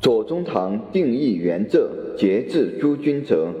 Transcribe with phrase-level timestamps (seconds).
[0.00, 3.52] 左宗棠定义元浙节制诸军者，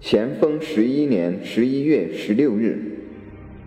[0.00, 2.78] 咸丰十一年十一月十六日，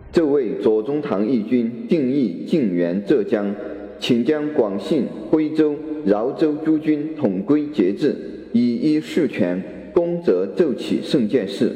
[0.09, 3.53] 这位左宗棠义军定义靖元浙江，
[3.99, 5.75] 请将广信、徽州、
[6.05, 8.15] 饶州诸军统归节制，
[8.53, 9.61] 以一事权，
[9.93, 11.69] 功则奏起圣剑事。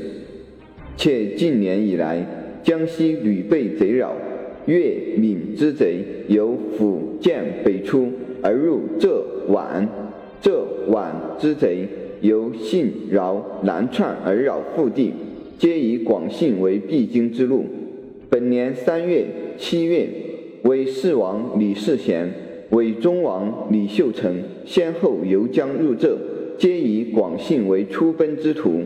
[0.96, 2.26] 且近年以来，
[2.64, 4.16] 江西屡被贼扰，
[4.68, 5.98] 粤闽之贼
[6.30, 8.10] 由福建北出
[8.42, 9.86] 而入浙皖。
[10.88, 11.88] 皖之贼
[12.22, 15.14] 由信饶南窜而扰腹地，
[15.58, 17.66] 皆以广信为必经之路。
[18.30, 19.26] 本年三月、
[19.58, 20.08] 七月，
[20.64, 22.32] 为世王李世贤、
[22.72, 26.18] 伪忠王李秀成先后游江入浙，
[26.58, 28.82] 皆以广信为出奔之途。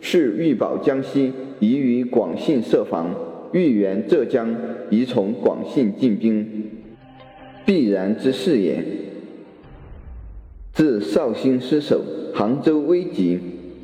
[0.00, 3.06] 是欲保江西，宜于广信设防；
[3.52, 4.54] 欲援浙江，
[4.90, 6.46] 宜从广信进兵，
[7.64, 8.84] 必然之事也。
[10.74, 12.02] 自绍兴失守，
[12.34, 13.38] 杭州危急，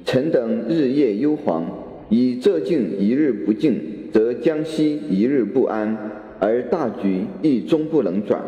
[0.05, 1.62] 臣等日夜忧惶。
[2.08, 3.80] 以浙境一日不进，
[4.12, 5.97] 则江西一日不安，
[6.41, 8.42] 而大局亦终不能转。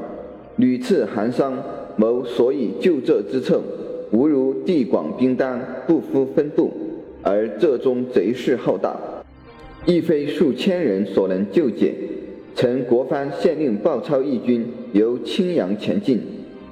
[0.57, 1.57] 屡次寒商，
[1.95, 3.63] 谋所以救浙之策，
[4.11, 6.73] 无如地广兵单，不敷分布，
[7.23, 8.99] 而浙中贼势浩大，
[9.87, 11.95] 亦非数千人所能救解。
[12.57, 16.21] 臣国藩县令鲍超义军由青阳前进。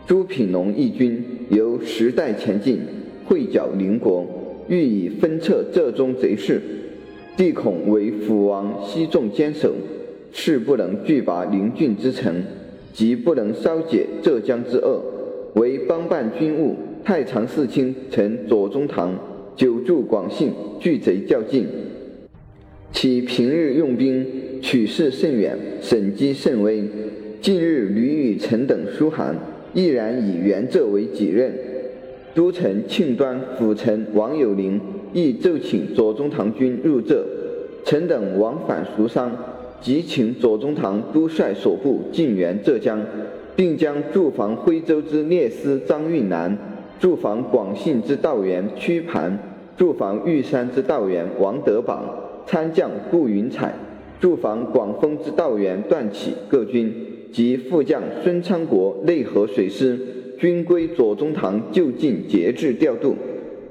[0.06, 2.78] 朱品龙义军由时代前进，
[3.24, 4.24] 会剿邻国，
[4.68, 6.60] 欲以分撤浙中贼势。
[7.36, 9.74] 帝恐为辅王西众坚守，
[10.32, 12.40] 势不能拒拔邻郡之城，
[12.92, 15.02] 即不能消解浙江之恶。
[15.54, 19.18] 为帮办军务太常侍卿臣左宗棠
[19.56, 21.66] 久驻广信，拒贼较劲。
[22.92, 24.24] 其平日用兵
[24.62, 26.84] 取势甚远，审机甚微。
[27.40, 29.34] 近日屡与臣等书函。
[29.72, 31.52] 毅然以元浙为己任，
[32.34, 34.80] 都城庆端辅臣王有龄
[35.12, 37.24] 亦奏请左宗棠军入浙，
[37.84, 39.30] 臣等往返熟商，
[39.80, 43.00] 即请左宗棠督率所部进援浙江，
[43.54, 46.56] 并将驻防徽州之列司张运南、
[46.98, 49.38] 驻防广信之道员屈盘、
[49.76, 52.04] 驻防玉山之道员王德榜、
[52.46, 53.74] 参将顾云彩、
[54.20, 56.92] 驻防广丰之道员段启各军。
[57.32, 59.98] 及副将孙昌国内河水师
[60.38, 63.14] 均归左宗棠就近节制调度，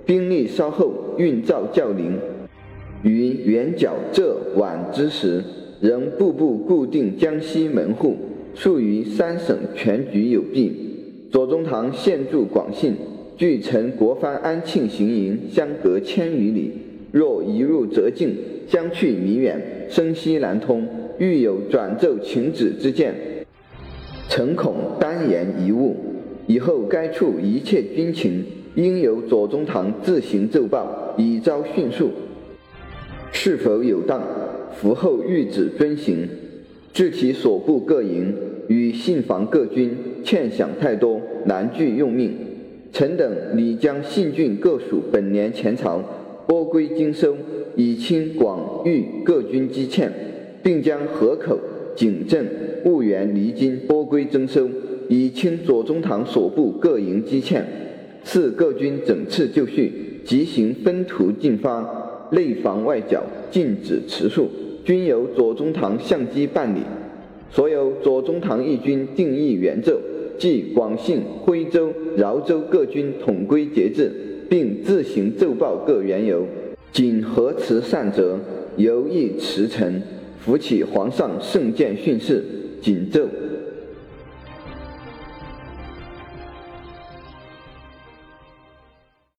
[0.06, 2.18] 兵力稍后运造较灵。
[3.04, 5.44] 于元剿浙皖之时，
[5.82, 8.16] 仍步步固定江西门户，
[8.56, 10.72] 处于三省全局有弊。
[11.32, 12.94] 左宗棠现驻广信，
[13.38, 16.72] 距陈国藩安庆行营相隔千余里，
[17.12, 18.36] 若一入则境，
[18.68, 20.86] 将去弥远，声息难通，
[21.18, 23.14] 欲有转奏请旨之见。
[24.30, 25.96] 诚恐单言一误，
[26.46, 28.46] 以后该处一切军情，
[28.76, 32.12] 应由左宗棠自行奏报，以昭迅速。
[33.32, 34.22] 是否有当？
[34.80, 36.30] 伏后谕旨遵行。
[36.94, 38.34] 至其所部各营
[38.68, 42.32] 与信防各军，欠饷太多，难拒用命。
[42.94, 46.04] 臣等拟将信郡各属本年前朝
[46.46, 47.36] 拨归经收，
[47.76, 50.12] 以清广豫各军积欠，
[50.62, 51.58] 并将河口。
[51.96, 52.48] 景镇、
[52.84, 54.70] 婺源、离京拨归征收，
[55.08, 57.66] 以清左宗棠所部各营积欠。
[58.24, 59.92] 赐各军整次就绪，
[60.26, 64.50] 即行分途进发，内防外剿，禁止持数，
[64.84, 66.80] 均由左宗棠相机办理。
[67.50, 70.00] 所有左宗棠义军定义援奏，
[70.38, 74.12] 即广信、徽州、饶州各军统归节制，
[74.50, 76.46] 并自行奏报各缘由。
[76.92, 78.38] 仅核辞善则，
[78.76, 80.02] 犹议辞臣。
[80.50, 82.44] 扶起皇上圣剑训示，
[82.82, 83.22] 紧奏。